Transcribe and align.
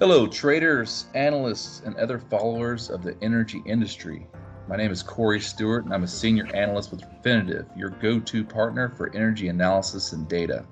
Hello, 0.00 0.26
traders, 0.26 1.08
analysts, 1.14 1.82
and 1.84 1.94
other 1.96 2.18
followers 2.18 2.88
of 2.88 3.02
the 3.02 3.14
energy 3.20 3.62
industry. 3.66 4.26
My 4.66 4.74
name 4.74 4.90
is 4.90 5.02
Corey 5.02 5.40
Stewart, 5.40 5.84
and 5.84 5.92
I'm 5.92 6.04
a 6.04 6.08
senior 6.08 6.46
analyst 6.56 6.90
with 6.90 7.02
Refinitiv, 7.02 7.66
your 7.76 7.90
go 7.90 8.18
to 8.18 8.42
partner 8.42 8.88
for 8.96 9.14
energy 9.14 9.48
analysis 9.48 10.12
and 10.12 10.26
data. 10.26 10.64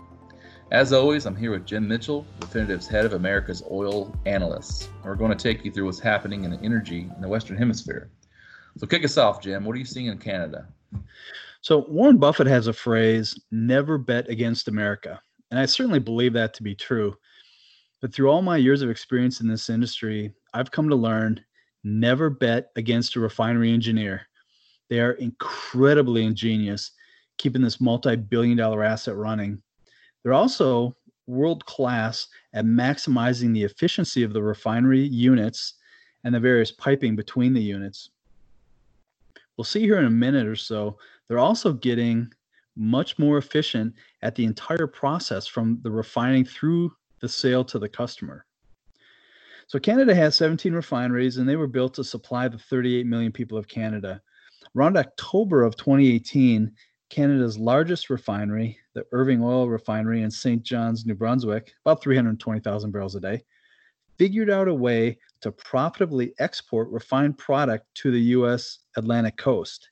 As 0.71 0.95
always, 0.95 1.27
I'm 1.27 1.37
here 1.37 1.51
with 1.51 1.67
Jim 1.67 1.87
Mitchell, 1.87 2.25
Refinitiv's 2.41 2.87
head 2.87 3.05
of 3.05 3.13
America's 3.13 3.63
oil 3.71 4.17
analysts. 4.25 4.89
We're 5.05 5.15
going 5.15 5.37
to 5.37 5.43
take 5.43 5.63
you 5.63 5.71
through 5.71 5.85
what's 5.85 6.01
happening 6.01 6.45
in 6.45 6.51
the 6.51 6.61
energy 6.63 7.11
in 7.15 7.21
the 7.21 7.29
Western 7.29 7.59
Hemisphere. 7.59 8.11
So, 8.79 8.87
kick 8.87 9.05
us 9.05 9.19
off, 9.19 9.43
Jim. 9.43 9.67
What 9.67 9.77
are 9.77 9.79
you 9.79 9.85
seeing 9.85 10.07
in 10.07 10.17
Canada? 10.17 10.69
So, 11.61 11.85
Warren 11.87 12.17
Buffett 12.17 12.47
has 12.47 12.67
a 12.67 12.73
phrase 12.73 13.39
never 13.51 13.99
bet 13.99 14.31
against 14.31 14.69
America. 14.69 15.21
And 15.51 15.61
I 15.61 15.67
certainly 15.67 16.01
believe 16.01 16.33
that 16.33 16.55
to 16.55 16.63
be 16.63 16.75
true. 16.75 17.15
But 18.01 18.15
through 18.15 18.31
all 18.31 18.43
my 18.43 18.57
years 18.57 18.83
of 18.83 18.91
experience 18.91 19.41
in 19.41 19.49
this 19.49 19.71
industry, 19.71 20.33
I've 20.55 20.71
come 20.71 20.89
to 20.89 20.95
learn 20.95 21.45
never 21.85 22.31
bet 22.31 22.71
against 22.77 23.17
a 23.17 23.21
refinery 23.21 23.73
engineer. 23.73 24.23
They 24.89 25.01
are 25.01 25.13
incredibly 25.13 26.25
ingenious, 26.25 26.93
keeping 27.39 27.63
this 27.63 27.81
multi 27.81 28.17
billion 28.17 28.57
dollar 28.57 28.85
asset 28.85 29.17
running. 29.17 29.63
They're 30.23 30.33
also 30.33 30.97
world 31.27 31.65
class 31.67 32.29
at 32.55 32.65
maximizing 32.65 33.53
the 33.53 33.65
efficiency 33.65 34.23
of 34.23 34.33
the 34.33 34.43
refinery 34.43 35.03
units 35.03 35.75
and 36.25 36.35
the 36.35 36.41
various 36.41 36.73
piping 36.73 37.17
between 37.17 37.53
the 37.53 37.63
units. 37.63 38.11
We'll 39.57 39.65
see 39.65 39.81
here 39.81 39.99
in 39.99 40.07
a 40.07 40.11
minute 40.11 40.47
or 40.47 40.57
so, 40.57 40.99
they're 41.27 41.39
also 41.39 41.73
getting 41.73 42.33
much 42.77 43.19
more 43.19 43.39
efficient 43.39 43.95
at 44.23 44.35
the 44.35 44.45
entire 44.45 44.87
process 44.87 45.47
from 45.47 45.81
the 45.83 45.91
refining 45.91 46.45
through 46.45 46.93
the 47.21 47.29
sale 47.29 47.65
to 47.65 47.79
the 47.79 47.89
customer. 47.89 48.45
So 49.67 49.79
Canada 49.79 50.15
has 50.15 50.35
17 50.35 50.73
refineries 50.73 51.37
and 51.37 51.49
they 51.49 51.57
were 51.57 51.67
built 51.67 51.95
to 51.95 52.05
supply 52.05 52.49
the 52.49 52.59
38 52.59 53.07
million 53.07 53.33
people 53.33 53.59
of 53.59 53.69
Canada. 53.69 54.23
Around 54.75 54.97
October 54.97 55.63
of 55.63 55.77
2018, 55.77 56.73
Canada's 57.11 57.59
largest 57.59 58.11
refinery, 58.11 58.79
the 58.95 59.05
Irving 59.13 59.43
Oil 59.43 59.69
Refinery 59.69 60.23
in 60.23 60.31
St. 60.31 60.63
John's, 60.63 61.07
New 61.07 61.15
Brunswick, 61.15 61.73
about 61.85 62.03
320,000 62.03 62.91
barrels 62.91 63.15
a 63.15 63.21
day, 63.21 63.43
figured 64.19 64.51
out 64.51 64.69
a 64.69 64.75
way 64.75 65.19
to 65.41 65.53
profitably 65.53 66.35
export 66.39 66.89
refined 66.91 67.39
product 67.39 67.87
to 67.95 68.11
the 68.11 68.21
US 68.21 68.81
Atlantic 68.97 69.37
coast. 69.37 69.91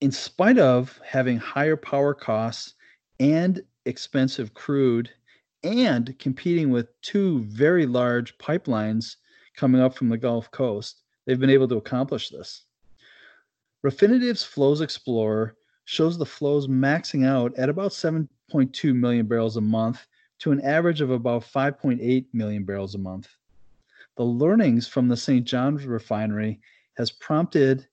In 0.00 0.10
spite 0.10 0.58
of 0.58 1.00
having 1.04 1.38
higher 1.38 1.76
power 1.76 2.12
costs 2.12 2.74
and 3.20 3.62
expensive 3.86 4.52
crude 4.54 5.10
and 5.64 6.16
competing 6.18 6.70
with 6.70 7.00
two 7.00 7.40
very 7.44 7.86
large 7.86 8.36
pipelines 8.38 9.16
coming 9.56 9.80
up 9.80 9.96
from 9.96 10.08
the 10.08 10.18
Gulf 10.18 10.50
Coast, 10.50 11.00
they've 11.24 11.40
been 11.40 11.50
able 11.50 11.68
to 11.68 11.76
accomplish 11.76 12.28
this. 12.28 12.64
Refinitiv's 13.84 14.44
Flows 14.44 14.80
Explorer 14.80 15.56
shows 15.84 16.16
the 16.16 16.26
flows 16.26 16.68
maxing 16.68 17.26
out 17.26 17.54
at 17.56 17.68
about 17.68 17.90
7.2 17.90 18.94
million 18.94 19.26
barrels 19.26 19.56
a 19.56 19.60
month 19.60 20.06
to 20.38 20.52
an 20.52 20.60
average 20.62 21.00
of 21.00 21.10
about 21.10 21.42
5.8 21.42 22.26
million 22.32 22.64
barrels 22.64 22.94
a 22.94 22.98
month. 22.98 23.28
The 24.16 24.24
learnings 24.24 24.86
from 24.86 25.08
the 25.08 25.16
St. 25.16 25.44
John's 25.44 25.86
refinery 25.86 26.60
has 26.96 27.10
prompted 27.10 27.86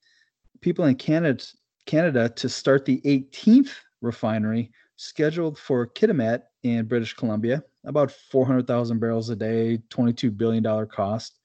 people 0.61 0.85
in 0.85 0.95
Canada, 0.95 1.43
Canada 1.85 2.29
to 2.29 2.47
start 2.47 2.85
the 2.85 3.01
18th 3.01 3.71
refinery 4.01 4.71
scheduled 4.95 5.57
for 5.57 5.87
Kitimat 5.87 6.43
in 6.63 6.85
British 6.85 7.13
Columbia, 7.13 7.63
about 7.85 8.11
400,000 8.11 8.99
barrels 8.99 9.29
a 9.29 9.35
day, 9.35 9.81
$22 9.89 10.35
billion 10.35 10.63
cost. 10.87 11.39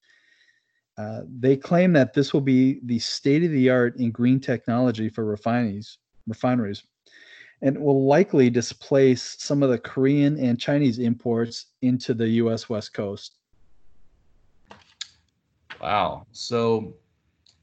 Uh, 0.99 1.21
they 1.39 1.57
claim 1.57 1.93
that 1.93 2.15
this 2.15 2.33
will 2.33 2.41
be 2.41 2.81
the 2.85 2.99
state 2.99 3.45
of 3.45 3.51
the 3.51 3.69
art 3.69 3.97
in 3.97 4.11
green 4.11 4.41
technology 4.41 5.09
for 5.09 5.25
refineries, 5.25 5.99
refineries, 6.27 6.85
and 7.63 7.79
will 7.79 8.07
likely 8.07 8.49
displace 8.51 9.37
some 9.39 9.63
of 9.63 9.71
the 9.71 9.79
Korean 9.79 10.39
and 10.39 10.59
Chinese 10.59 10.99
imports 10.99 11.67
into 11.83 12.15
the 12.15 12.29
U.S. 12.29 12.69
West 12.69 12.95
Coast. 12.95 13.37
Wow. 15.81 16.27
So, 16.33 16.95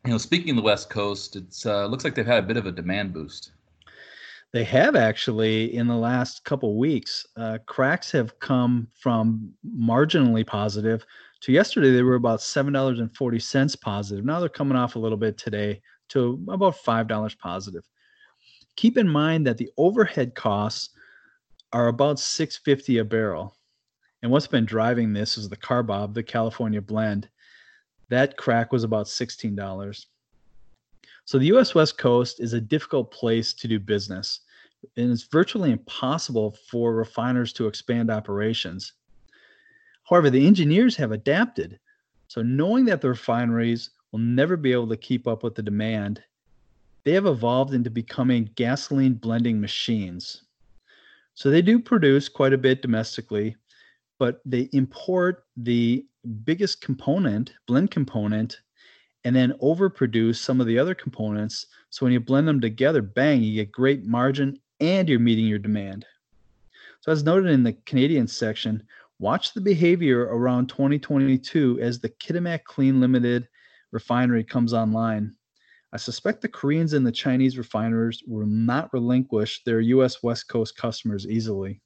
you 0.06 0.12
know, 0.12 0.18
speaking 0.18 0.52
of 0.52 0.56
the 0.58 0.62
West 0.62 0.90
Coast, 0.90 1.36
it 1.36 1.66
uh, 1.66 1.88
looks 1.88 2.04
like 2.04 2.14
they've 2.16 2.26
had 2.26 2.44
a 2.44 2.48
bit 2.48 2.58
of 2.58 2.68
a 2.68 2.72
demand 2.72 3.14
boost. 3.14 3.52
They 4.54 4.64
have 4.66 4.96
actually 4.96 5.76
in 5.76 5.88
the 5.88 5.98
last 5.98 6.44
couple 6.46 6.78
weeks. 6.78 7.26
Uh, 7.36 7.58
cracks 7.66 8.12
have 8.12 8.40
come 8.40 8.88
from 8.94 9.52
marginally 9.68 10.46
positive 10.46 11.04
to 11.42 11.52
yesterday 11.52 11.92
they 11.92 12.04
were 12.04 12.16
about 12.16 12.42
seven 12.42 12.72
dollars 12.72 13.00
and 13.00 13.14
forty 13.16 13.40
cents 13.40 13.76
positive. 13.76 14.24
Now 14.24 14.40
they're 14.40 14.50
coming 14.50 14.78
off 14.78 14.96
a 14.96 15.00
little 15.00 15.18
bit 15.18 15.38
today 15.40 15.82
to 16.10 16.40
about 16.50 16.78
five 16.78 17.08
dollars 17.08 17.34
positive. 17.34 17.84
Keep 18.76 18.98
in 18.98 19.10
mind 19.10 19.46
that 19.48 19.58
the 19.58 19.72
overhead 19.78 20.36
costs 20.36 20.92
are 21.74 21.88
about 21.88 22.20
six 22.20 22.56
fifty 22.58 23.00
a 23.00 23.04
barrel, 23.04 23.58
and 24.22 24.32
what's 24.32 24.48
been 24.48 24.66
driving 24.66 25.14
this 25.14 25.36
is 25.36 25.50
the 25.50 25.58
CARBOB, 25.58 26.14
the 26.14 26.24
California 26.24 26.82
blend. 26.82 27.28
That 28.10 28.38
crack 28.38 28.72
was 28.72 28.84
about 28.84 29.08
sixteen 29.08 29.56
dollars. 29.56 30.06
So 31.26 31.38
the 31.40 31.48
US 31.48 31.74
West 31.74 31.98
Coast 31.98 32.40
is 32.40 32.54
a 32.54 32.62
difficult 32.62 33.12
place 33.12 33.54
to 33.54 33.68
do 33.68 33.80
business, 33.80 34.42
and 34.98 35.12
it's 35.12 35.24
virtually 35.24 35.72
impossible 35.72 36.58
for 36.70 36.94
refiners 36.94 37.54
to 37.54 37.68
expand 37.68 38.10
operations. 38.10 38.94
However, 40.04 40.30
the 40.30 40.46
engineers 40.46 40.96
have 40.98 41.12
adapted. 41.12 41.80
So 42.28 42.42
knowing 42.42 42.86
that 42.86 43.00
the 43.00 43.10
refineries 43.10 43.92
will 44.12 44.20
never 44.20 44.58
be 44.58 44.74
able 44.74 44.90
to 44.90 44.98
keep 44.98 45.28
up 45.28 45.44
with 45.44 45.56
the 45.56 45.64
demand, 45.64 46.22
they 47.06 47.14
have 47.14 47.26
evolved 47.26 47.74
into 47.74 47.90
becoming 47.90 48.50
gasoline 48.56 49.14
blending 49.14 49.60
machines. 49.60 50.44
So 51.36 51.50
they 51.50 51.62
do 51.62 51.80
produce 51.80 52.30
quite 52.30 52.54
a 52.54 52.58
bit 52.58 52.82
domestically, 52.82 53.56
but 54.20 54.42
they 54.46 54.70
import 54.74 55.46
the 55.58 56.06
biggest 56.44 56.82
component, 56.82 57.54
blend 57.68 57.92
component, 57.92 58.60
and 59.26 59.36
then 59.36 59.54
overproduce 59.62 60.38
some 60.38 60.60
of 60.60 60.68
the 60.68 60.78
other 60.78 60.96
components. 60.96 61.68
So 61.90 62.06
when 62.06 62.14
you 62.14 62.20
blend 62.20 62.48
them 62.48 62.60
together, 62.60 63.02
bang, 63.02 63.42
you 63.42 63.56
get 63.56 63.72
great 63.72 64.06
margin 64.06 64.60
and 64.80 65.08
you're 65.08 65.20
meeting 65.20 65.46
your 65.46 65.60
demand. 65.60 66.06
So 67.02 67.12
as 67.12 67.24
noted 67.24 67.52
in 67.52 67.64
the 67.64 67.74
Canadian 67.86 68.28
section, 68.28 68.84
watch 69.20 69.54
the 69.54 69.62
behavior 69.62 70.22
around 70.24 70.68
2022 70.68 71.80
as 71.82 72.00
the 72.00 72.10
Kitimat 72.10 72.64
Clean 72.64 73.00
Limited 73.00 73.48
refinery 73.92 74.44
comes 74.44 74.74
online. 74.74 75.36
I 75.94 75.98
suspect 75.98 76.42
the 76.42 76.50
Koreans 76.50 76.94
and 76.94 77.06
the 77.06 77.12
Chinese 77.12 77.58
refiners 77.58 78.24
will 78.26 78.48
not 78.48 78.92
relinquish 78.94 79.64
their 79.64 79.80
US 79.80 80.24
West 80.24 80.48
Coast 80.48 80.76
customers 80.76 81.28
easily. 81.28 81.82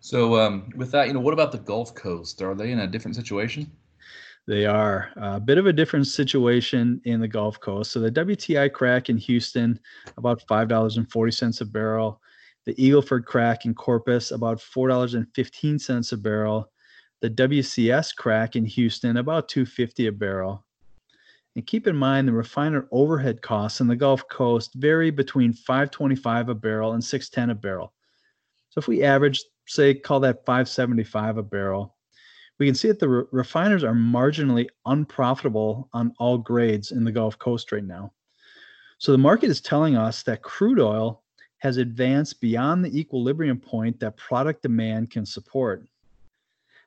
So, 0.00 0.40
um, 0.40 0.70
with 0.76 0.92
that, 0.92 1.08
you 1.08 1.12
know, 1.12 1.20
what 1.20 1.34
about 1.34 1.52
the 1.52 1.58
Gulf 1.58 1.94
Coast? 1.94 2.40
Are 2.40 2.54
they 2.54 2.70
in 2.70 2.80
a 2.80 2.86
different 2.86 3.16
situation? 3.16 3.70
They 4.46 4.66
are 4.66 5.10
a 5.16 5.38
bit 5.38 5.58
of 5.58 5.66
a 5.66 5.72
different 5.72 6.06
situation 6.06 7.00
in 7.04 7.20
the 7.20 7.28
Gulf 7.28 7.60
Coast. 7.60 7.92
So 7.92 8.00
the 8.00 8.10
WTI 8.10 8.72
crack 8.72 9.08
in 9.08 9.16
Houston, 9.16 9.78
about 10.16 10.42
five 10.48 10.68
dollars 10.68 10.96
and 10.96 11.10
forty 11.10 11.32
cents 11.32 11.60
a 11.60 11.66
barrel. 11.66 12.20
The 12.66 12.74
Eagleford 12.74 13.24
crack 13.24 13.64
in 13.64 13.74
Corpus, 13.74 14.32
about 14.32 14.60
four 14.60 14.88
dollars 14.88 15.14
and 15.14 15.26
fifteen 15.34 15.78
cents 15.78 16.12
a 16.12 16.16
barrel. 16.16 16.70
The 17.20 17.30
WCS 17.30 18.16
crack 18.16 18.56
in 18.56 18.64
Houston, 18.64 19.18
about 19.18 19.48
two 19.48 19.66
fifty 19.66 20.06
a 20.06 20.12
barrel. 20.12 20.64
And 21.56 21.66
keep 21.66 21.86
in 21.86 21.96
mind 21.96 22.28
the 22.28 22.32
refiner 22.32 22.86
overhead 22.92 23.42
costs 23.42 23.80
in 23.80 23.88
the 23.88 23.96
Gulf 23.96 24.26
Coast 24.28 24.72
vary 24.74 25.10
between 25.10 25.52
525 25.52 26.48
a 26.48 26.54
barrel 26.54 26.92
and 26.92 27.02
610 27.02 27.50
a 27.50 27.54
barrel. 27.58 27.92
So 28.70 28.78
if 28.78 28.86
we 28.86 29.02
average, 29.02 29.42
say, 29.66 29.94
call 29.94 30.20
that 30.20 30.46
575 30.46 31.38
a 31.38 31.42
barrel, 31.42 31.96
we 32.60 32.66
can 32.66 32.74
see 32.74 32.88
that 32.88 33.00
the 33.00 33.08
re- 33.08 33.24
refiners 33.32 33.82
are 33.82 33.94
marginally 33.94 34.68
unprofitable 34.84 35.88
on 35.94 36.12
all 36.18 36.36
grades 36.36 36.92
in 36.92 37.02
the 37.02 37.10
Gulf 37.10 37.38
Coast 37.38 37.72
right 37.72 37.82
now. 37.82 38.12
So 38.98 39.12
the 39.12 39.18
market 39.18 39.48
is 39.48 39.62
telling 39.62 39.96
us 39.96 40.22
that 40.24 40.42
crude 40.42 40.78
oil 40.78 41.22
has 41.58 41.78
advanced 41.78 42.40
beyond 42.40 42.84
the 42.84 42.96
equilibrium 42.96 43.58
point 43.58 43.98
that 44.00 44.18
product 44.18 44.62
demand 44.62 45.10
can 45.10 45.24
support. 45.24 45.86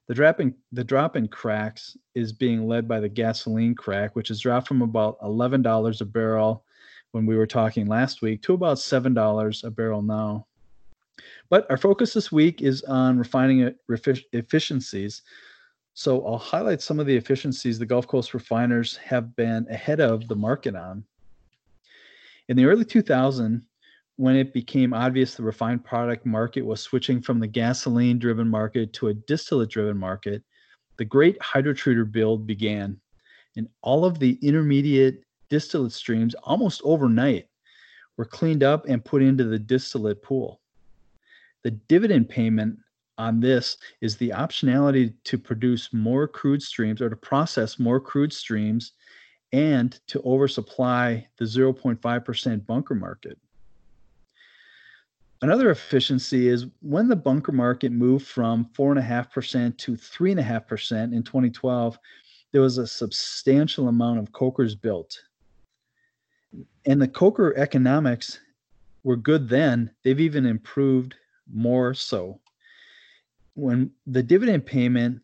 The 0.08 0.14
drop 0.14 0.40
in 0.40 0.54
the 0.72 0.84
drop 0.84 1.16
in 1.16 1.28
cracks 1.28 1.98
is 2.14 2.32
being 2.32 2.68
led 2.68 2.88
by 2.88 3.00
the 3.00 3.10
gasoline 3.10 3.74
crack, 3.74 4.16
which 4.16 4.28
has 4.28 4.42
dropped 4.42 4.68
from 4.68 4.84
about 4.84 5.20
$11 5.22 6.02
a 6.02 6.06
barrel 6.06 6.66
when 7.14 7.26
we 7.26 7.36
were 7.36 7.48
talking 7.48 7.88
last 7.88 8.22
week 8.22 8.44
to 8.44 8.54
about 8.54 8.78
$7 8.78 9.64
a 9.64 9.72
barrel 9.72 10.04
now. 10.04 10.46
But 11.50 11.66
our 11.72 11.78
focus 11.78 12.14
this 12.14 12.32
week 12.32 12.62
is 12.62 12.84
on 12.84 13.18
refining 13.18 13.74
efficiencies. 14.34 15.24
So 15.94 16.26
I'll 16.26 16.38
highlight 16.38 16.82
some 16.82 17.00
of 17.00 17.06
the 17.06 17.16
efficiencies 17.16 17.78
the 17.78 17.86
Gulf 17.86 18.08
Coast 18.08 18.34
refiners 18.34 18.98
have 18.98 19.36
been 19.36 19.68
ahead 19.70 20.00
of 20.00 20.28
the 20.28 20.36
market 20.36 20.76
on. 20.76 21.06
In 22.50 22.58
the 22.58 22.66
early 22.66 22.84
2000s, 22.84 23.62
when 24.16 24.36
it 24.36 24.54
became 24.54 24.94
obvious 24.94 25.36
the 25.36 25.44
refined 25.44 25.86
product 25.86 26.26
market 26.26 26.64
was 26.64 26.82
switching 26.82 27.22
from 27.22 27.40
the 27.40 27.48
gasoline 27.48 28.20
driven 28.20 28.48
market 28.48 28.94
to 28.94 29.08
a 29.08 29.14
distillate 29.14 29.70
driven 29.70 29.98
market, 29.98 30.44
the 30.98 31.06
great 31.06 31.38
hydrotreater 31.40 32.12
build 32.12 32.46
began. 32.46 33.00
And 33.56 33.68
all 33.82 34.06
of 34.06 34.20
the 34.20 34.38
intermediate 34.42 35.24
distillate 35.50 35.92
streams, 35.92 36.34
almost 36.44 36.82
overnight, 36.84 37.48
were 38.18 38.26
cleaned 38.26 38.64
up 38.64 38.88
and 38.88 39.04
put 39.04 39.22
into 39.22 39.44
the 39.44 39.60
distillate 39.60 40.22
pool. 40.22 40.60
The 41.64 41.72
dividend 41.72 42.30
payment 42.30 42.78
on 43.18 43.40
this 43.40 43.78
is 44.02 44.18
the 44.18 44.30
optionality 44.30 45.14
to 45.26 45.38
produce 45.38 45.94
more 45.94 46.28
crude 46.28 46.62
streams 46.62 47.02
or 47.02 47.10
to 47.10 47.16
process 47.16 47.80
more 47.80 48.00
crude 48.00 48.34
streams 48.34 48.94
and 49.52 50.00
to 50.08 50.22
oversupply 50.26 51.28
the 51.38 51.46
0.5% 51.46 52.66
bunker 52.66 52.96
market. 52.96 53.38
Another 55.44 55.70
efficiency 55.72 56.48
is 56.48 56.68
when 56.82 57.08
the 57.08 57.16
bunker 57.16 57.52
market 57.52 57.92
moved 57.92 58.26
from 58.26 58.70
4.5% 58.74 59.78
to 59.78 59.92
3.5% 59.92 61.14
in 61.14 61.22
2012, 61.22 62.00
there 62.52 62.62
was 62.62 62.78
a 62.78 62.88
substantial 62.88 63.90
amount 63.90 64.20
of 64.20 64.32
cokers 64.32 64.74
built. 64.74 65.22
And 66.86 67.02
the 67.02 67.08
coker 67.08 67.54
economics 67.58 68.40
were 69.04 69.18
good 69.18 69.50
then, 69.50 69.92
they've 70.04 70.20
even 70.20 70.46
improved 70.46 71.16
more 71.52 71.94
so. 71.94 72.40
When 73.56 73.92
the 74.08 74.24
dividend 74.24 74.66
payment 74.66 75.22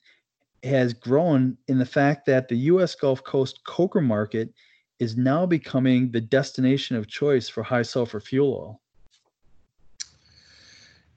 has 0.63 0.93
grown 0.93 1.57
in 1.67 1.79
the 1.79 1.85
fact 1.85 2.25
that 2.25 2.47
the 2.47 2.57
US 2.57 2.95
Gulf 2.95 3.23
Coast 3.23 3.61
coker 3.65 4.01
market 4.01 4.53
is 4.99 5.15
now 5.15 5.45
becoming 5.45 6.11
the 6.11 6.21
destination 6.21 6.95
of 6.95 7.07
choice 7.07 7.47
for 7.47 7.63
high 7.63 7.81
sulfur 7.81 8.19
fuel 8.19 8.53
oil. 8.53 8.81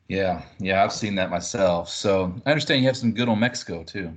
Yeah, 0.08 0.42
yeah, 0.58 0.84
I've 0.84 0.92
seen 0.92 1.14
that 1.16 1.30
myself. 1.30 1.88
So 1.88 2.34
I 2.46 2.50
understand 2.50 2.82
you 2.82 2.86
have 2.86 2.96
some 2.96 3.12
good 3.12 3.28
on 3.28 3.40
Mexico 3.40 3.82
too. 3.82 4.12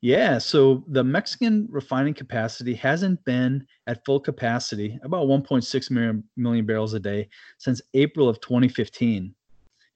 Yeah, 0.00 0.38
so 0.38 0.84
the 0.88 1.04
Mexican 1.04 1.68
refining 1.70 2.12
capacity 2.12 2.74
hasn't 2.74 3.24
been 3.24 3.64
at 3.86 4.04
full 4.04 4.18
capacity, 4.18 4.98
about 5.04 5.28
1.6 5.28 5.90
million, 5.90 6.24
million 6.36 6.66
barrels 6.66 6.94
a 6.94 7.00
day, 7.00 7.28
since 7.58 7.80
April 7.94 8.28
of 8.28 8.40
2015. 8.40 9.32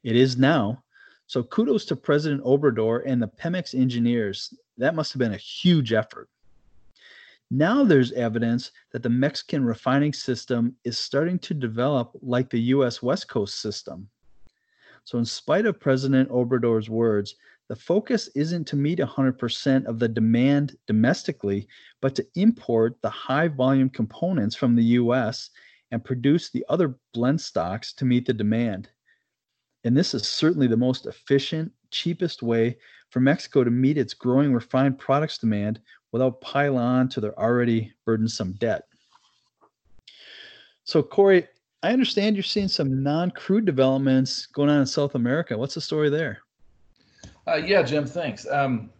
It 0.05 0.17
is 0.17 0.37
now. 0.37 0.83
So 1.27 1.43
kudos 1.43 1.85
to 1.87 1.97
President 1.97 2.45
Obrador 2.45 3.03
and 3.05 3.21
the 3.21 3.29
Pemex 3.29 3.75
engineers. 3.75 4.55
That 4.79 4.95
must 4.95 5.13
have 5.13 5.19
been 5.19 5.35
a 5.35 5.39
huge 5.39 5.93
effort. 5.93 6.29
Now 7.51 7.85
there's 7.85 8.13
evidence 8.13 8.73
that 8.93 9.03
the 9.03 9.09
Mexican 9.09 9.65
refining 9.65 10.13
system 10.13 10.77
is 10.85 10.99
starting 10.99 11.39
to 11.41 11.55
develop 11.55 12.13
like 12.23 12.51
the 12.51 12.61
US 12.75 13.03
West 13.03 13.29
Coast 13.29 13.61
system. 13.61 14.09
So, 15.05 15.19
in 15.19 15.25
spite 15.25 15.67
of 15.67 15.79
President 15.79 16.29
Obrador's 16.31 16.91
words, 16.91 17.37
the 17.69 17.77
focus 17.77 18.29
isn't 18.35 18.67
to 18.69 18.77
meet 18.77 18.99
100% 18.99 19.87
of 19.87 19.99
the 19.99 20.09
demand 20.09 20.77
domestically, 20.87 21.69
but 22.01 22.15
to 22.17 22.27
import 22.35 22.97
the 23.03 23.11
high 23.11 23.49
volume 23.49 23.91
components 23.91 24.57
from 24.57 24.75
the 24.75 24.85
US 25.01 25.51
and 25.91 26.05
produce 26.05 26.51
the 26.51 26.65
other 26.69 26.99
blend 27.13 27.41
stocks 27.41 27.93
to 27.95 28.05
meet 28.05 28.27
the 28.27 28.35
demand. 28.35 28.91
And 29.87 29.97
this 29.97 30.15
is 30.15 30.27
certainly 30.27 30.67
the 30.67 30.77
most 30.77 31.07
efficient, 31.07 31.71
cheapest 31.93 32.43
way 32.43 32.77
for 33.11 33.21
Mexico 33.21 33.63
to 33.63 33.71
meet 33.71 33.97
its 33.97 34.15
growing 34.15 34.53
refined 34.53 34.99
products 34.99 35.39
demand 35.39 35.81
without 36.11 36.41
piling 36.41 36.83
on 36.83 37.09
to 37.11 37.21
their 37.21 37.39
already 37.39 37.93
burdensome 38.05 38.55
debt. 38.55 38.83
So, 40.83 41.05
Corey, 41.05 41.47
I 41.85 41.93
understand 41.93 42.35
you're 42.35 42.43
seeing 42.43 42.67
some 42.67 43.05
non-crude 43.05 43.65
developments 43.65 44.47
going 44.47 44.71
on 44.71 44.81
in 44.81 44.87
South 44.87 45.15
America. 45.15 45.57
What's 45.57 45.75
the 45.75 45.81
story 45.81 46.11
there? 46.11 46.41
Uh, 47.47 47.55
yeah, 47.55 47.85
Jim, 47.85 48.07
thanks. 48.07 48.45
Um, 48.51 48.91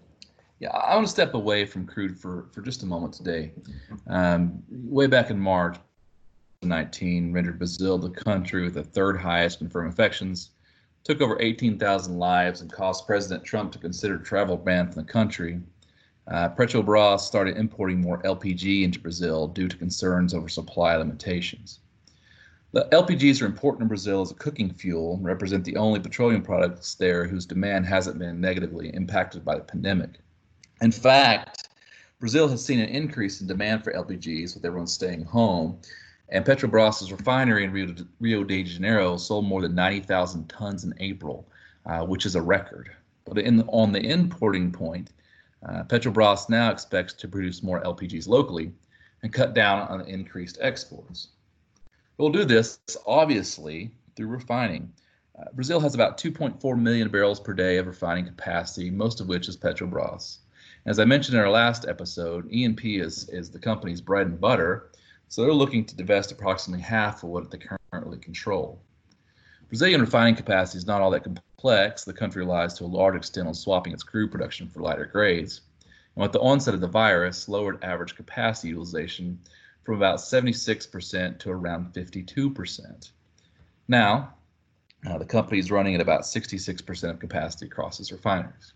yeah, 0.61 0.71
I 0.71 0.95
want 0.95 1.09
to 1.09 1.11
step 1.11 1.35
away 1.35 1.67
from 1.67 1.85
crude 1.85 2.17
for, 2.17 2.47
for 2.53 2.63
just 2.63 2.85
a 2.85 2.87
moment 2.87 3.13
today. 3.13 3.53
Um, 4.07 4.63
way 4.71 5.09
back 5.09 5.31
in 5.31 5.39
March 5.39 5.79
19 6.63 7.33
rendered 7.33 7.59
Brazil 7.59 7.99
the 7.99 8.11
country 8.11 8.63
with 8.63 8.75
the 8.75 8.85
third 8.85 9.17
highest 9.21 9.59
confirmed 9.59 9.89
infections, 9.89 10.51
took 11.07 11.21
over 11.21 11.41
18,000 11.41 12.19
lives, 12.19 12.61
and 12.61 12.73
caused 12.73 13.07
President 13.07 13.45
Trump 13.45 13.71
to 13.71 13.79
consider 13.79 14.19
travel 14.19 14.57
ban 14.57 14.91
from 14.91 15.05
the 15.05 15.13
country. 15.13 15.61
Uh, 16.27 16.49
started 17.17 17.57
importing 17.57 18.01
more 18.01 18.21
LPG 18.23 18.83
into 18.83 18.99
Brazil 18.99 19.47
due 19.47 19.69
to 19.69 19.77
concerns 19.77 20.35
over 20.35 20.49
supply 20.49 20.97
limitations. 20.97 21.79
The 22.73 22.89
LPGs 22.91 23.41
are 23.41 23.47
important 23.47 23.83
in 23.83 23.89
Brazil 23.89 24.21
as 24.21 24.33
a 24.33 24.35
cooking 24.35 24.73
fuel 24.73 25.15
and 25.15 25.25
represent 25.25 25.65
the 25.65 25.77
only 25.77 26.01
petroleum 26.01 26.43
products 26.43 26.97
there 26.97 27.25
whose 27.29 27.47
demand 27.47 27.87
hasn't 27.87 28.19
been 28.19 28.41
negatively 28.41 28.93
impacted 28.93 29.45
by 29.45 29.55
the 29.55 29.63
pandemic. 29.63 30.19
In 30.81 30.91
fact, 30.91 31.69
Brazil 32.19 32.49
has 32.49 32.65
seen 32.65 32.81
an 32.81 32.89
increase 32.89 33.41
in 33.41 33.47
demand 33.47 33.85
for 33.85 33.93
LPGs 33.93 34.55
with 34.55 34.65
everyone 34.65 34.89
staying 34.89 35.25
home, 35.25 35.79
and 36.29 36.45
Petrobras' 36.45 37.11
refinery 37.11 37.65
in 37.65 37.73
Rio 38.21 38.45
de, 38.45 38.63
Janeiro 38.65 39.17
sold 39.17 39.47
more 39.47 39.63
than 39.63 39.75
90,000 39.75 40.49
tons 40.49 40.85
in 40.85 40.95
April, 40.99 41.47
uh, 41.85 42.05
which 42.05 42.27
is 42.27 42.35
a 42.35 42.43
record. 42.43 42.91
But 43.25 43.39
in, 43.39 43.63
on 43.69 43.93
the 43.93 44.01
importing 44.01 44.73
point, 44.73 45.13
uh, 45.69 45.85
Petrobras 45.85 46.49
now 46.49 46.71
expects 46.71 47.13
to 47.15 47.29
produce 47.29 47.63
more 47.63 47.83
LPGs 47.83 48.29
locally 48.29 48.73
and 49.23 49.33
cut 49.33 49.55
down 49.55 49.89
on 49.89 50.01
increased 50.03 50.59
exports. 50.61 51.29
We'll 52.19 52.31
do 52.31 52.45
this 52.45 52.79
obviously 53.07 53.91
through 54.17 54.29
refining. 54.29 54.93
Uh, 55.39 55.45
Brazil 55.53 55.81
has 55.81 55.95
about 55.95 56.19
2.4 56.19 56.81
million 56.81 57.09
barrels 57.09 57.41
per 57.41 57.53
day 57.53 57.77
of 57.77 57.87
refining 57.87 58.25
capacity, 58.25 58.91
most 58.91 59.21
of 59.21 59.29
which 59.29 59.49
is 59.49 59.57
Petrobras. 59.57 60.39
As 60.87 60.99
I 60.99 61.05
mentioned 61.05 61.37
in 61.37 61.43
our 61.43 61.51
last 61.51 61.87
episode, 61.87 62.49
E&P 62.51 62.99
is, 62.99 63.29
is 63.29 63.51
the 63.51 63.59
company's 63.59 64.01
bread 64.01 64.29
and 64.29 64.41
butter, 64.41 64.91
so 65.29 65.43
they're 65.43 65.53
looking 65.53 65.85
to 65.85 65.97
divest 65.97 66.33
approximately 66.33 66.83
half 66.83 67.23
of 67.23 67.31
what 67.31 67.51
they 67.51 67.59
currently 67.59 68.19
control. 68.19 68.81
Brazilian 69.69 70.01
refining 70.01 70.37
capacity 70.37 70.79
is 70.79 70.87
not 70.87 71.01
all 71.01 71.11
that 71.11 71.25
complex. 71.25 72.05
The 72.05 72.13
country 72.13 72.45
relies 72.45 72.75
to 72.75 72.85
a 72.85 72.87
large 72.87 73.17
extent 73.17 73.49
on 73.49 73.55
swapping 73.55 73.93
its 73.93 74.05
crude 74.05 74.31
production 74.31 74.69
for 74.69 74.81
lighter 74.81 75.07
grades. 75.07 75.63
And 76.15 76.23
with 76.23 76.33
the 76.33 76.41
onset 76.41 76.75
of 76.75 76.81
the 76.81 76.87
virus, 76.87 77.49
lowered 77.49 77.83
average 77.83 78.15
capacity 78.15 78.69
utilization 78.69 79.41
from 79.83 79.97
about 79.97 80.19
76% 80.19 81.39
to 81.41 81.51
around 81.51 81.93
52%. 81.93 83.11
Now, 83.89 84.35
uh, 85.07 85.19
the 85.19 85.25
company 85.25 85.59
is 85.59 85.71
running 85.71 85.95
at 85.95 86.01
about 86.01 86.23
66% 86.23 87.11
of 87.11 87.19
capacity 87.19 87.67
across 87.67 88.01
its 88.01 88.13
refineries. 88.13 88.73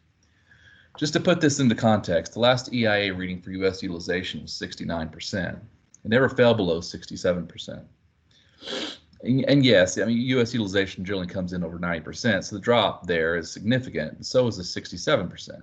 Just 0.99 1.13
to 1.13 1.21
put 1.21 1.41
this 1.41 1.61
into 1.61 1.75
context, 1.75 2.35
the 2.35 2.41
last 2.41 2.73
EIA 2.73 3.15
reading 3.15 3.41
for 3.41 3.53
U.S. 3.53 3.83
utilization 3.83 4.43
was 4.43 4.53
69%. 4.53 5.61
It 6.05 6.09
never 6.09 6.29
fell 6.29 6.55
below 6.55 6.81
67%. 6.81 7.85
And, 9.23 9.45
and, 9.47 9.65
yes, 9.65 9.99
I 9.99 10.05
mean, 10.05 10.19
U.S. 10.19 10.55
utilization 10.55 11.05
generally 11.05 11.27
comes 11.27 11.53
in 11.53 11.63
over 11.63 11.79
90%, 11.79 12.45
so 12.45 12.57
the 12.57 12.61
drop 12.61 13.07
there 13.07 13.37
is 13.37 13.51
significant, 13.51 14.15
and 14.15 14.25
so 14.25 14.47
is 14.47 14.57
the 14.57 14.63
67%. 14.63 15.63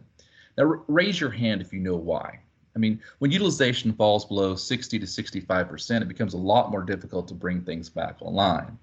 Now, 0.57 0.63
raise 0.87 1.19
your 1.19 1.31
hand 1.31 1.61
if 1.61 1.73
you 1.73 1.79
know 1.79 1.95
why. 1.95 2.39
I 2.75 2.79
mean, 2.79 3.01
when 3.17 3.31
utilization 3.31 3.93
falls 3.93 4.25
below 4.25 4.55
60 4.55 4.99
to 4.99 5.05
65%, 5.05 6.01
it 6.01 6.07
becomes 6.07 6.35
a 6.35 6.37
lot 6.37 6.69
more 6.69 6.83
difficult 6.83 7.27
to 7.29 7.33
bring 7.33 7.61
things 7.61 7.89
back 7.89 8.17
online. 8.21 8.77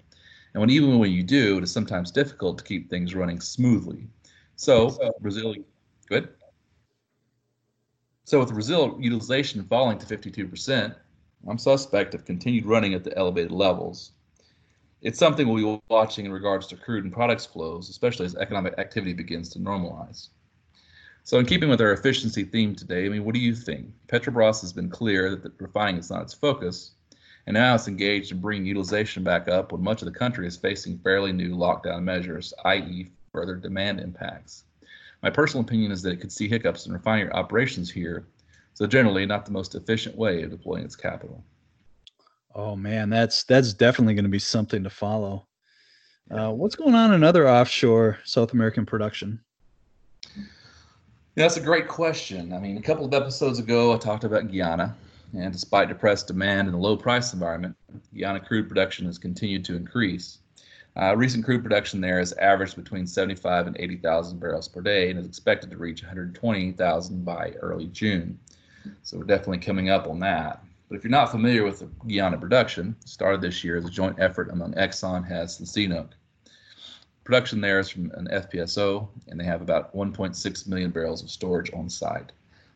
And 0.53 0.61
when 0.61 0.69
even 0.69 0.99
when 0.99 1.11
you 1.11 1.23
do, 1.23 1.57
it 1.57 1.63
is 1.63 1.71
sometimes 1.71 2.11
difficult 2.11 2.57
to 2.57 2.63
keep 2.63 2.89
things 2.89 3.15
running 3.15 3.39
smoothly. 3.39 4.07
So, 4.57 4.97
Brazil, 5.21 5.55
good. 6.07 6.29
So 8.25 8.39
with 8.39 8.53
Brazil 8.53 8.97
utilization 8.99 9.63
falling 9.63 9.99
to 9.99 10.05
52%, 10.05 10.95
I'm 11.47 11.57
suspect 11.57 12.15
of 12.15 12.25
continued 12.25 12.65
running 12.65 12.93
at 12.93 13.03
the 13.03 13.15
elevated 13.17 13.51
levels. 13.51 14.11
It's 15.01 15.19
something 15.19 15.47
we'll 15.47 15.77
be 15.77 15.83
watching 15.89 16.25
in 16.25 16.31
regards 16.31 16.65
to 16.67 16.75
crude 16.75 17.03
and 17.03 17.13
products 17.13 17.45
flows, 17.45 17.89
especially 17.89 18.25
as 18.25 18.35
economic 18.35 18.79
activity 18.79 19.13
begins 19.13 19.49
to 19.49 19.59
normalize. 19.59 20.29
So, 21.23 21.37
in 21.37 21.45
keeping 21.45 21.69
with 21.69 21.81
our 21.81 21.91
efficiency 21.91 22.43
theme 22.43 22.75
today, 22.75 23.05
I 23.05 23.09
mean, 23.09 23.23
what 23.23 23.35
do 23.35 23.41
you 23.41 23.55
think? 23.55 23.91
Petrobras 24.07 24.61
has 24.61 24.73
been 24.73 24.89
clear 24.89 25.35
that 25.35 25.59
refining 25.59 25.99
is 25.99 26.09
not 26.09 26.23
its 26.23 26.33
focus, 26.33 26.91
and 27.45 27.53
now 27.53 27.75
it's 27.75 27.87
engaged 27.87 28.31
in 28.31 28.39
bringing 28.39 28.65
utilization 28.65 29.23
back 29.23 29.47
up 29.47 29.71
when 29.71 29.83
much 29.83 30.01
of 30.01 30.07
the 30.07 30.17
country 30.17 30.47
is 30.47 30.57
facing 30.57 30.97
fairly 30.99 31.31
new 31.31 31.55
lockdown 31.55 32.03
measures, 32.03 32.53
i.e., 32.65 33.11
further 33.31 33.55
demand 33.55 33.99
impacts. 33.99 34.63
My 35.21 35.29
personal 35.29 35.63
opinion 35.63 35.91
is 35.91 36.01
that 36.01 36.13
it 36.13 36.21
could 36.21 36.31
see 36.31 36.47
hiccups 36.47 36.85
in 36.85 36.93
refinery 36.93 37.31
operations 37.31 37.91
here, 37.91 38.25
so 38.75 38.85
generally 38.85 39.25
not 39.25 39.45
the 39.45 39.51
most 39.51 39.73
efficient 39.73 40.15
way 40.15 40.43
of 40.43 40.51
deploying 40.51 40.83
its 40.83 40.95
capital. 40.95 41.43
Oh 42.53 42.75
man, 42.75 43.09
that's 43.09 43.43
that's 43.43 43.73
definitely 43.73 44.13
going 44.13 44.25
to 44.25 44.29
be 44.29 44.39
something 44.39 44.83
to 44.83 44.89
follow. 44.89 45.47
Uh, 46.29 46.51
what's 46.51 46.75
going 46.75 46.95
on 46.95 47.13
in 47.13 47.23
other 47.23 47.49
offshore 47.49 48.19
South 48.23 48.53
American 48.53 48.85
production? 48.85 49.39
Yeah, 50.35 51.43
that's 51.43 51.57
a 51.57 51.61
great 51.61 51.87
question. 51.87 52.53
I 52.53 52.59
mean, 52.59 52.77
a 52.77 52.81
couple 52.81 53.05
of 53.05 53.13
episodes 53.13 53.59
ago, 53.59 53.93
I 53.93 53.97
talked 53.97 54.23
about 54.23 54.51
Guyana, 54.51 54.95
and 55.37 55.51
despite 55.51 55.89
depressed 55.89 56.27
demand 56.27 56.67
and 56.67 56.75
a 56.75 56.79
low 56.79 56.97
price 56.97 57.33
environment, 57.33 57.75
Guyana 58.13 58.39
crude 58.39 58.67
production 58.67 59.05
has 59.05 59.17
continued 59.17 59.65
to 59.65 59.75
increase. 59.75 60.39
Uh, 60.97 61.13
recent 61.15 61.43
crude 61.43 61.61
production 61.61 61.99
there 61.99 62.19
has 62.19 62.31
averaged 62.33 62.77
between 62.77 63.05
75 63.05 63.67
and 63.67 63.75
80,000 63.77 64.39
barrels 64.39 64.69
per 64.69 64.79
day 64.79 65.09
and 65.09 65.19
is 65.19 65.25
expected 65.25 65.69
to 65.71 65.77
reach 65.77 66.01
120,000 66.01 67.25
by 67.25 67.51
early 67.61 67.87
June. 67.87 68.39
So 69.03 69.17
we're 69.17 69.23
definitely 69.25 69.59
coming 69.59 69.89
up 69.89 70.07
on 70.07 70.19
that. 70.19 70.63
But 70.87 70.97
if 70.97 71.03
you're 71.03 71.11
not 71.11 71.31
familiar 71.31 71.63
with 71.63 71.79
the 71.79 71.89
Guyana 72.07 72.37
production, 72.37 72.95
started 73.05 73.41
this 73.41 73.63
year 73.63 73.77
as 73.77 73.85
a 73.85 73.89
joint 73.89 74.19
effort 74.19 74.49
among 74.51 74.73
Exxon, 74.73 75.25
Hess, 75.25 75.59
and 75.59 75.67
CNOOC. 75.67 76.09
Production 77.23 77.59
there 77.59 77.79
is 77.79 77.89
from 77.89 78.11
an 78.11 78.27
FPSO, 78.31 79.07
and 79.27 79.39
they 79.39 79.45
have 79.45 79.61
about 79.61 79.95
1.6 79.95 80.67
million 80.67 80.91
barrels 80.91 81.23
of 81.23 81.31
storage 81.31 81.71
on 81.73 81.89
site. 81.89 82.31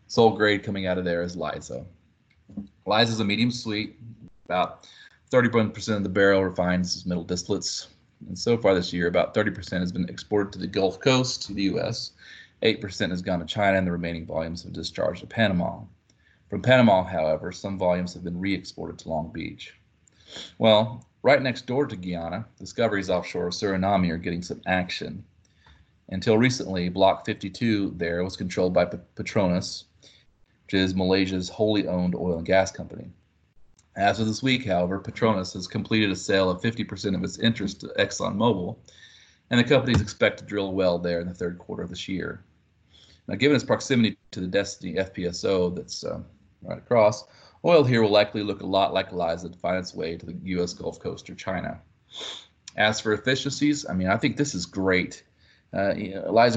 Sole 0.08 0.36
grade 0.36 0.64
coming 0.64 0.88
out 0.88 0.98
of 0.98 1.06
there 1.06 1.22
is 1.22 1.38
Liza. 1.38 1.86
Liza 2.88 3.12
is 3.12 3.20
a 3.20 3.24
medium 3.24 3.52
sweet, 3.52 4.00
about 4.46 4.88
31% 5.32 5.98
of 5.98 6.02
the 6.02 6.10
barrel 6.10 6.44
refines 6.44 6.96
as 6.96 7.06
middle 7.06 7.24
distillates. 7.26 7.88
And 8.28 8.38
so 8.38 8.58
far 8.58 8.74
this 8.74 8.92
year, 8.92 9.06
about 9.08 9.36
30% 9.36 9.80
has 9.82 9.92
been 9.92 10.10
exported 10.10 10.52
to 10.54 10.60
the 10.60 10.68
Gulf 10.68 11.00
Coast, 11.00 11.44
to 11.44 11.54
the 11.54 11.64
U.S., 11.64 12.14
8% 12.64 13.12
has 13.12 13.22
gone 13.22 13.40
to 13.40 13.46
China, 13.46 13.78
and 13.78 13.86
the 13.86 13.92
remaining 13.92 14.26
volumes 14.26 14.64
have 14.64 14.74
discharged 14.74 15.22
to 15.22 15.28
Panama. 15.28 15.80
From 16.50 16.64
Panama, 16.64 17.04
however, 17.04 17.52
some 17.52 17.78
volumes 17.78 18.16
have 18.16 18.24
been 18.24 18.40
re 18.40 18.56
exported 18.56 18.98
to 19.00 19.10
Long 19.10 19.32
Beach. 19.32 19.76
Well, 20.58 21.06
right 21.22 21.40
next 21.40 21.68
door 21.68 21.86
to 21.86 21.96
Guyana, 21.96 22.48
discoveries 22.58 23.12
offshore 23.12 23.48
of 23.48 23.54
Suriname 23.54 24.10
are 24.10 24.18
getting 24.18 24.42
some 24.42 24.62
action. 24.66 25.24
Until 26.10 26.40
recently, 26.40 26.90
Block 26.90 27.24
52 27.24 27.94
there 27.98 28.24
was 28.24 28.36
controlled 28.36 28.74
by 28.74 28.86
Petronas, 28.86 29.84
which 30.66 30.74
is 30.74 30.96
Malaysia's 30.96 31.50
wholly 31.50 31.88
owned 31.88 32.16
oil 32.16 32.38
and 32.38 32.48
gas 32.48 32.72
company. 32.72 33.12
As 33.96 34.20
of 34.20 34.26
this 34.26 34.42
week, 34.42 34.66
however, 34.66 35.00
Petronas 35.00 35.54
has 35.54 35.68
completed 35.68 36.10
a 36.10 36.16
sale 36.16 36.50
of 36.50 36.62
50% 36.62 37.16
of 37.16 37.24
its 37.24 37.38
interest 37.38 37.82
to 37.82 37.94
ExxonMobil, 38.00 38.76
and 39.52 39.60
the 39.60 39.64
company 39.64 39.94
is 39.94 40.02
expected 40.02 40.46
to 40.46 40.50
drill 40.50 40.70
a 40.70 40.72
well 40.72 40.98
there 40.98 41.22
in 41.22 41.28
the 41.28 41.34
third 41.34 41.60
quarter 41.60 41.84
of 41.84 41.90
this 41.90 42.08
year. 42.08 42.44
Now, 43.28 43.36
given 43.36 43.54
its 43.54 43.64
proximity 43.64 44.18
to 44.32 44.40
the 44.40 44.48
Destiny 44.48 44.96
FPSO 44.96 45.76
that's 45.76 46.04
uh, 46.04 46.22
right 46.62 46.78
across, 46.78 47.26
oil 47.66 47.84
here 47.84 48.02
will 48.02 48.12
likely 48.12 48.44
look 48.44 48.62
a 48.62 48.66
lot 48.66 48.94
like 48.94 49.12
Liza 49.12 49.50
to 49.50 49.58
find 49.58 49.78
its 49.78 49.94
way 49.94 50.16
to 50.16 50.26
the 50.26 50.36
U.S. 50.44 50.74
Gulf 50.74 51.00
Coast 51.00 51.30
or 51.30 51.36
China. 51.36 51.80
As 52.76 53.00
for 53.00 53.14
efficiencies, 53.14 53.86
I 53.88 53.94
mean, 53.94 54.08
I 54.08 54.18
think 54.18 54.38
this 54.38 54.56
is 54.56 54.66
great. 54.66 55.24
Uh, 55.74 55.94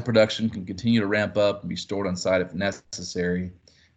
production 0.05 0.49
can 0.49 0.65
continue 0.65 1.01
to 1.01 1.07
ramp 1.07 1.37
up 1.37 1.61
and 1.61 1.69
be 1.69 1.77
stored 1.77 2.07
on 2.07 2.17
site 2.17 2.41
if 2.41 2.55
necessary. 2.55 3.51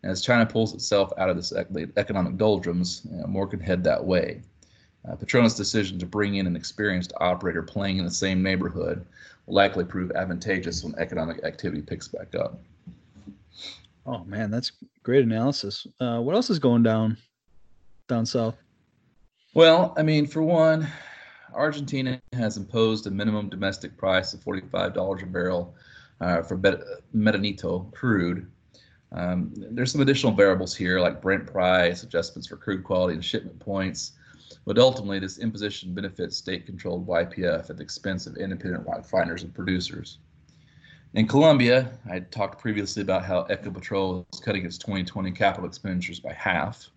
And 0.04 0.12
as 0.12 0.22
China 0.22 0.46
pulls 0.46 0.74
itself 0.74 1.12
out 1.18 1.30
of 1.30 1.36
this 1.36 1.54
economic 1.98 2.38
doldrums, 2.38 3.02
you 3.10 3.18
know, 3.18 3.28
more 3.28 3.48
can 3.48 3.60
head 3.60 3.84
that 3.86 4.04
way. 4.04 4.42
Uh, 5.08 5.16
Petronas' 5.16 5.56
decision 5.56 6.00
to 6.00 6.06
bring 6.06 6.36
in 6.36 6.48
an 6.48 6.56
experienced 6.56 7.14
operator 7.20 7.62
playing 7.62 7.98
in 7.98 8.06
the 8.06 8.12
same 8.12 8.42
neighborhood 8.42 9.06
will 9.46 9.56
likely 9.56 9.84
prove 9.84 10.12
advantageous 10.12 10.84
when 10.84 10.96
economic 10.98 11.44
activity 11.44 11.82
picks 11.82 12.08
back 12.08 12.34
up. 12.36 12.60
Oh 14.06 14.24
man, 14.26 14.52
that's 14.52 14.72
great 15.04 15.24
analysis. 15.24 15.88
Uh, 16.00 16.20
what 16.20 16.36
else 16.36 16.50
is 16.50 16.60
going 16.60 16.84
down 16.84 17.18
down 18.08 18.26
south? 18.26 18.56
Well, 19.56 19.94
I 19.98 20.04
mean, 20.04 20.28
for 20.28 20.44
one, 20.44 20.88
Argentina 21.54 22.22
has 22.34 22.58
imposed 22.58 23.08
a 23.08 23.12
minimum 23.12 23.50
domestic 23.50 23.98
price 23.98 24.34
of 24.34 24.42
$45 24.42 25.24
a 25.24 25.26
barrel 25.26 25.76
uh, 26.22 26.42
for 26.42 26.58
Medanito 27.16 27.92
crude. 27.94 28.52
Um, 29.12 29.54
there's 29.56 29.92
some 29.92 30.02
additional 30.02 30.34
variables 30.34 30.76
here, 30.76 31.00
like 31.00 31.22
Brent 31.22 31.48
price, 31.48 32.04
adjustments 32.04 32.48
for 32.48 32.58
crude 32.58 32.84
quality 32.84 33.14
and 33.14 33.24
shipment 33.24 33.60
points, 33.60 34.12
but 34.66 34.78
ultimately, 34.78 35.20
this 35.20 35.38
imposition 35.38 35.94
benefits 35.94 36.38
state 36.38 36.66
controlled 36.66 37.08
YPF 37.08 37.70
at 37.70 37.78
the 37.78 37.84
expense 37.84 38.28
of 38.28 38.36
independent 38.36 38.86
refiners 38.86 39.44
and 39.44 39.54
producers. 39.54 40.20
In 41.16 41.30
Colombia, 41.30 41.98
I 42.10 42.20
talked 42.20 42.60
previously 42.60 43.02
about 43.02 43.24
how 43.24 43.46
Ecopetrol 43.46 44.26
is 44.34 44.42
cutting 44.42 44.66
its 44.66 44.78
2020 44.78 45.32
capital 45.32 45.66
expenditures 45.66 46.20
by 46.20 46.34
half. 46.34 46.90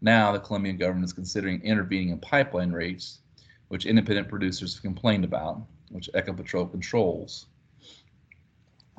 Now, 0.00 0.30
the 0.30 0.38
Colombian 0.38 0.76
government 0.76 1.06
is 1.06 1.12
considering 1.12 1.60
intervening 1.60 2.10
in 2.10 2.20
pipeline 2.20 2.70
rates, 2.70 3.18
which 3.66 3.84
independent 3.84 4.28
producers 4.28 4.74
have 4.74 4.82
complained 4.84 5.24
about, 5.24 5.60
which 5.90 6.08
Ecopetrol 6.14 6.70
controls. 6.70 7.46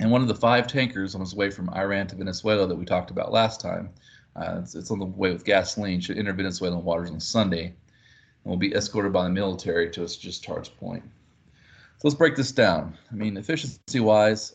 And 0.01 0.11
one 0.11 0.21
of 0.21 0.27
the 0.27 0.35
five 0.35 0.67
tankers 0.67 1.15
on 1.15 1.21
its 1.21 1.33
way 1.33 1.49
from 1.49 1.69
Iran 1.69 2.07
to 2.07 2.17
Venezuela 2.17 2.67
that 2.67 2.75
we 2.75 2.83
talked 2.83 3.11
about 3.11 3.31
last 3.31 3.61
time, 3.61 3.91
uh, 4.35 4.59
it's, 4.61 4.75
it's, 4.75 4.91
on 4.91 4.99
the 4.99 5.05
way 5.05 5.31
with 5.31 5.45
gasoline, 5.45 6.01
should 6.01 6.17
enter 6.17 6.33
Venezuelan 6.33 6.83
waters 6.83 7.11
on 7.11 7.21
Sunday 7.21 7.67
and 7.67 7.75
will 8.43 8.57
be 8.57 8.73
escorted 8.73 9.13
by 9.13 9.23
the 9.23 9.29
military 9.29 9.89
to 9.91 10.03
its 10.03 10.17
discharge 10.17 10.75
point. 10.75 11.03
So 11.99 12.09
let's 12.09 12.15
break 12.17 12.35
this 12.35 12.51
down. 12.51 12.97
I 13.09 13.15
mean, 13.15 13.37
efficiency 13.37 14.01
wise, 14.01 14.53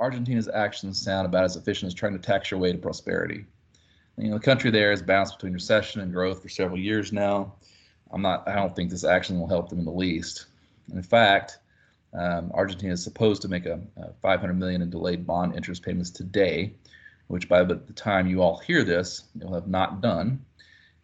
Argentina's 0.00 0.48
actions 0.48 1.00
sound 1.00 1.26
about 1.26 1.44
as 1.44 1.56
efficient 1.56 1.88
as 1.88 1.94
trying 1.94 2.14
to 2.14 2.18
tax 2.18 2.50
your 2.50 2.58
way 2.58 2.72
to 2.72 2.78
prosperity. 2.78 3.44
You 4.16 4.28
know, 4.28 4.38
the 4.38 4.44
country 4.44 4.70
there 4.70 4.90
has 4.90 5.02
bounced 5.02 5.36
between 5.36 5.52
recession 5.52 6.00
and 6.00 6.12
growth 6.12 6.42
for 6.42 6.48
several 6.48 6.78
years 6.78 7.12
now. 7.12 7.54
I'm 8.10 8.22
not. 8.22 8.48
I 8.48 8.54
don't 8.56 8.74
think 8.74 8.90
this 8.90 9.04
action 9.04 9.38
will 9.38 9.46
help 9.46 9.68
them 9.68 9.78
in 9.78 9.84
the 9.84 9.92
least. 9.92 10.46
In 10.92 11.02
fact, 11.02 11.58
um, 12.12 12.50
Argentina 12.54 12.92
is 12.92 13.04
supposed 13.04 13.42
to 13.42 13.48
make 13.48 13.66
a, 13.66 13.80
a 13.96 14.12
500 14.14 14.54
million 14.54 14.82
in 14.82 14.90
delayed 14.90 15.26
bond 15.26 15.54
interest 15.54 15.82
payments 15.82 16.10
today, 16.10 16.74
which 17.28 17.48
by 17.48 17.62
the 17.62 17.76
time 17.94 18.26
you 18.26 18.42
all 18.42 18.58
hear 18.58 18.82
this, 18.82 19.24
it 19.40 19.44
will 19.44 19.54
have 19.54 19.68
not 19.68 20.00
done 20.00 20.44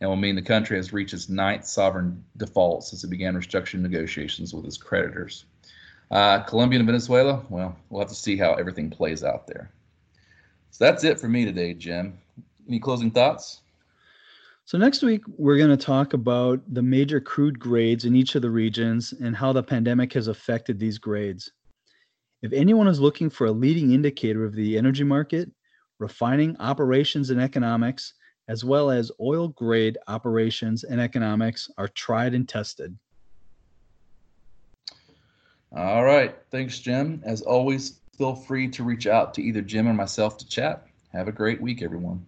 and 0.01 0.11
will 0.11 0.17
mean 0.17 0.35
the 0.35 0.43
country 0.43 0.77
has 0.77 0.93
reached 0.93 1.15
its 1.15 1.29
ninth 1.29 1.65
sovereign 1.65 2.25
default 2.37 2.85
since 2.85 3.03
it 3.03 3.11
began 3.11 3.35
restructuring 3.35 3.81
negotiations 3.81 4.53
with 4.53 4.67
its 4.67 4.77
creditors. 4.77 5.47
Uh, 6.11 6.41
Colombia 6.41 6.79
and 6.79 6.87
Venezuela, 6.87 7.43
well, 7.49 7.77
we'll 7.91 8.01
have 8.01 8.09
to 8.09 8.15
see 8.15 8.37
how 8.37 8.55
everything 8.55 8.91
plays 8.91 9.25
out 9.25 9.47
there. 9.47 9.71
So 10.71 10.85
that's 10.85 11.05
it 11.05 11.19
for 11.19 11.29
me 11.29 11.45
today, 11.45 11.75
Jim. 11.75 12.19
Any 12.69 12.79
closing 12.79 13.11
thoughts? 13.11 13.61
So, 14.65 14.79
next 14.79 15.03
week, 15.03 15.23
we're 15.37 15.59
going 15.59 15.71
to 15.71 15.77
talk 15.77 16.13
about 16.13 16.61
the 16.75 16.83
major 16.83 17.21
crude 17.21 17.59
grades 17.59 18.05
in 18.05 18.17
each 18.17 18.35
of 18.35 18.43
the 18.43 18.51
regions 18.51 19.15
and 19.23 19.37
how 19.37 19.53
the 19.53 19.63
pandemic 19.63 20.13
has 20.15 20.27
affected 20.27 20.79
these 20.79 20.99
grades. 20.99 21.53
If 22.43 22.53
anyone 22.53 22.89
is 22.89 23.01
looking 23.01 23.31
for 23.31 23.47
a 23.47 23.53
leading 23.53 23.93
indicator 23.93 24.45
of 24.45 24.55
the 24.55 24.77
energy 24.77 25.05
market, 25.05 25.51
refining 25.99 26.57
operations 26.59 27.31
and 27.31 27.41
economics, 27.41 28.15
as 28.49 28.65
well 28.65 28.91
as 28.91 29.11
oil 29.21 29.49
grade 29.49 29.99
operations 30.09 30.85
and 30.85 31.01
economics 31.01 31.71
are 31.79 31.89
tried 31.89 32.35
and 32.35 32.49
tested. 32.49 32.97
All 35.77 36.05
right. 36.05 36.35
Thanks, 36.51 36.79
Jim. 36.79 37.21
As 37.23 37.43
always, 37.43 38.01
feel 38.17 38.35
free 38.35 38.67
to 38.69 38.83
reach 38.83 39.07
out 39.07 39.35
to 39.35 39.43
either 39.43 39.61
Jim 39.61 39.87
or 39.87 39.93
myself 39.93 40.39
to 40.39 40.49
chat. 40.49 40.87
Have 41.13 41.29
a 41.29 41.33
great 41.33 41.61
week, 41.61 41.83
everyone. 41.83 42.25